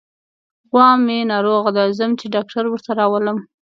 [0.69, 3.37] غوا مې ناروغه ده، ځم چې ډاکټر ورته راولم.